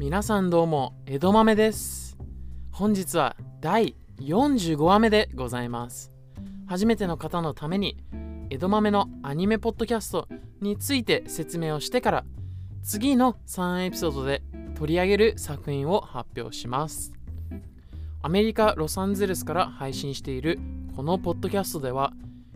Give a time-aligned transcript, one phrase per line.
[0.00, 2.16] 皆さんどうも江戸豆です。
[2.72, 6.10] 本日は第45話目でございます。
[6.66, 7.98] 初めての方のために
[8.48, 10.26] 江戸豆のアニメポッドキャスト
[10.62, 12.24] について説明をしてから
[12.82, 14.42] 次の3エピソードで
[14.74, 17.12] 取り上げる作品を発表します。
[18.22, 20.58] アメリカ・ロサンゼルスから配信している
[20.96, 22.14] このポッドキャストでは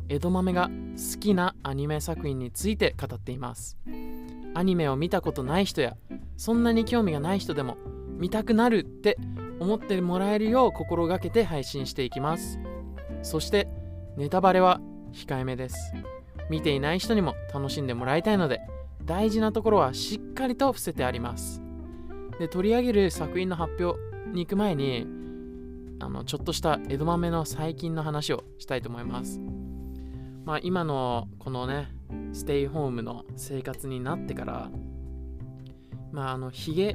[0.08, 3.76] 江戸豆が好きなアニメ作品について語っています。
[4.54, 5.94] アニメを見たことない人や
[6.36, 7.76] そんなに興味がない人でも
[8.18, 9.18] 見たくなるって
[9.60, 12.58] 思ってもらえるよう心がけて配信していきます。
[13.22, 13.68] そして
[14.16, 14.80] ネタバレは
[15.12, 15.92] 控えめです。
[16.50, 18.60] 見ていない人にも楽しんでもらいたいので
[19.04, 21.62] 大事なところはしっかりと伏せてあります。
[22.38, 23.98] で取り上げる作品の発表
[24.32, 25.06] に行く前に
[26.00, 29.40] あのちょっとした江戸豆の最近の話をしたいと思います。
[30.44, 31.88] まあ今のこのね
[32.32, 34.70] ステイホームの生活になってから
[36.14, 36.94] まああのヒゲ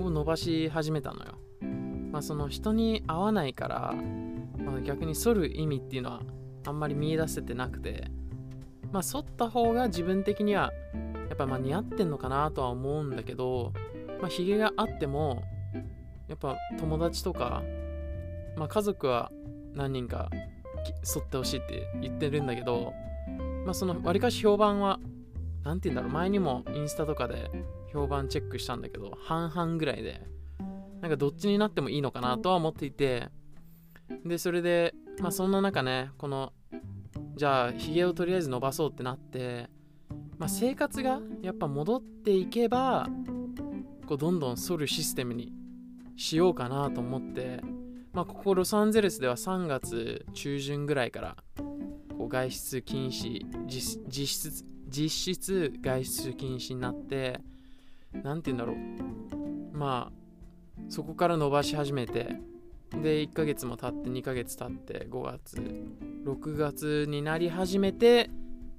[0.00, 1.34] を伸ばし始めたのよ。
[2.10, 3.94] まあその人に会わないから、
[4.64, 6.22] まあ、逆に剃る意味っていうのは
[6.66, 8.10] あんまり見出せてなくて
[8.90, 10.72] まあ剃った方が自分的には
[11.28, 13.74] やっぱまあ似合ってんのかなとは思うんだけど
[14.22, 15.42] まあヒゲがあっても
[16.26, 17.62] やっぱ友達とか
[18.56, 19.30] まあ家族は
[19.74, 20.30] 何人か
[21.02, 22.94] 剃ってほしいって言ってるんだけど
[23.66, 24.98] まあそのわりかし評判は
[25.66, 26.12] 何て言うんだろう。
[26.12, 27.50] 前にもインスタとかで
[27.92, 30.22] 評判チェックしたんだけど半々ぐらいで
[31.00, 33.28] なんかどっちになってもいいのかなとは思っていて
[34.24, 36.52] でそれでまあそんな中ねこの
[37.34, 39.68] じゃあヒゲをとりあえず伸ばそうってなって
[40.38, 43.08] まあ生活がやっぱ戻っていけば
[44.06, 45.52] こうどんどん剃るシステムに
[46.16, 47.60] しようかなと思って
[48.12, 51.36] まあここロサンゼルスでは3月中旬ぐらいから
[52.16, 57.40] こう外出禁止実質実質外出禁止になって
[58.12, 59.76] 何て言うんだろう。
[59.76, 60.26] まあ
[60.88, 62.36] そこから伸ばし始めて
[62.90, 65.56] で1ヶ月も経って2ヶ月経って5月
[66.24, 68.30] 6月になり始めて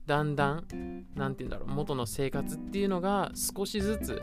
[0.05, 4.21] だんだん何て言うんだろう元の生活っていうのが少しずつ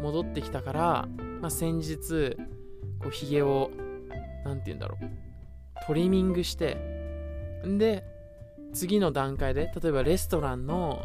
[0.00, 1.08] 戻ってきたから、
[1.40, 2.36] まあ、先日
[3.00, 3.70] こうヒゲを
[4.44, 6.76] 何て言うんだろうトリミングして
[7.66, 8.04] んで
[8.72, 11.02] 次の段階で例えばレストランの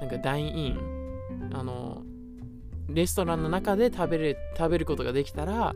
[0.00, 2.02] なんかダインインあの
[2.88, 5.74] レストランの中で食べる食べることができたら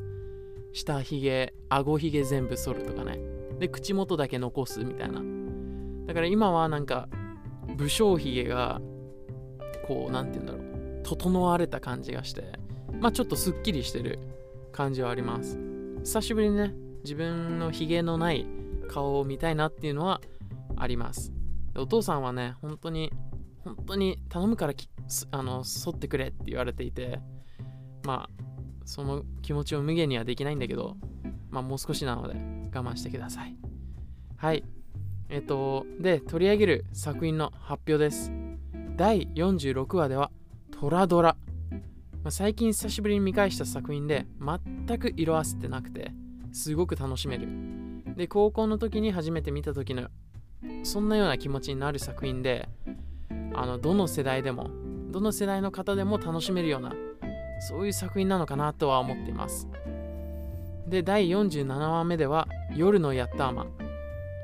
[0.73, 3.19] 下ひげ顎ひげ全部剃るとかね。
[3.59, 5.21] で口元だけ残すみたいな。
[6.07, 7.09] だから今はなんか
[7.77, 8.81] 武将ひげが
[9.87, 10.63] こう何て言うんだろう。
[11.03, 12.45] 整われた感じがして
[13.01, 14.19] まあちょっとすっきりしてる
[14.73, 15.59] 感じはあります。
[16.05, 16.75] 久しぶりにね
[17.05, 18.47] 自分のひげのない
[18.89, 20.21] 顔を見たいなっていうのは
[20.82, 21.32] あります。
[21.76, 23.12] お父さんはね本当に
[23.65, 24.75] 本当に頼むから
[25.31, 27.20] あの剃ってくれって言われていて
[28.04, 28.43] まあ
[28.84, 30.97] その気持ちを無限にはできないんだけど
[31.50, 32.34] まあもう少しなので
[32.75, 33.56] 我慢してください。
[34.37, 34.65] はい。
[35.28, 38.32] えっとで取り上げる作品の発表です。
[38.97, 40.31] 第46話では
[40.72, 41.37] トラドラ、
[41.71, 41.78] ま
[42.28, 46.12] あ、最近久しぶりに見返した作品で全く色あせてなくて
[46.53, 47.48] すごく楽しめる。
[48.16, 50.09] で高校の時に初めて見た時の
[50.83, 52.69] そんなような気持ちになる作品で
[53.55, 54.71] あのどの世代でも
[55.11, 56.95] どの世代の方でも楽しめるような
[57.69, 59.69] そういう作品なのかなとは思っています。
[60.87, 63.72] で第47話目では夜のヤッターマン、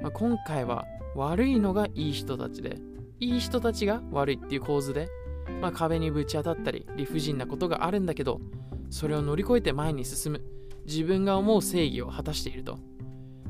[0.03, 0.85] まあ、今回は
[1.15, 2.77] 悪いのがいい人たちで
[3.19, 5.09] いい人たちが悪いっていう構図で、
[5.61, 8.41] まあ、壁にぶち当たったり理不尽なことがあるんだけど
[8.91, 10.59] それを乗り越えて前に進む。
[10.87, 12.79] 自分が思う正義を果たしていると。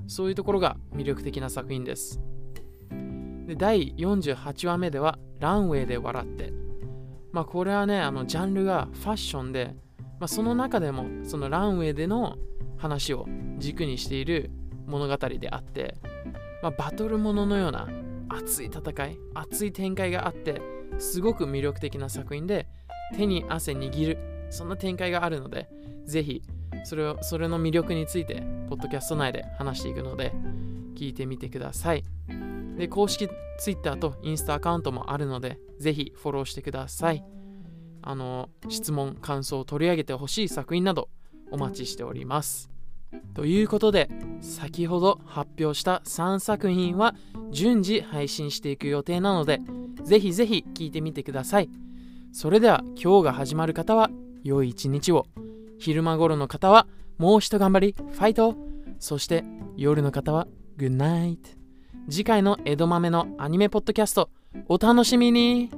[0.09, 2.21] そういうところが魅力的な作品です。
[3.49, 6.53] で第48話目ではランウェイで笑って
[7.33, 9.75] まあこれはねあのジャンルがファッションで、
[10.21, 12.37] まあ、その中でもそのランウェイでの
[12.77, 13.27] 話を
[13.57, 14.51] 軸にしている
[14.87, 15.97] 物語であって、
[16.63, 17.89] まあ、バトルもののような
[18.29, 20.61] 熱い戦い熱い展開があって
[20.99, 22.69] すごく魅力的な作品で
[23.17, 24.19] 手に汗握る
[24.51, 25.71] そんな展開があるので
[26.05, 26.43] ぜひ
[26.85, 30.35] それをそれの魅力についてポッドキャスト内で話していくので
[30.95, 32.05] 聞いてみてください。
[32.79, 33.29] で、公式
[33.59, 37.25] Twitter とインスタアカウントもあるので、ぜひフォローしてください。
[38.03, 41.11] あの、質問、感想を取り上げてほしい作品など
[41.51, 42.71] お待ちしております。
[43.35, 44.09] ということで、
[44.41, 47.17] 先ほど発表した3作品は
[47.51, 49.61] 順次配信していく予定なので、
[50.05, 51.69] ぜひぜひ聴いてみてください。
[52.33, 54.09] それでは今日が始まる方は
[54.45, 55.27] 良い一日を。
[55.81, 56.87] 昼間頃の方は
[57.19, 58.55] もう一頑張り、ファイト
[59.01, 59.45] そして
[59.77, 60.47] 夜の方は
[60.77, 61.58] グッナイト
[62.11, 64.31] 次回の江戸豆のアニメポッドキャスト
[64.69, 65.71] お楽しみに。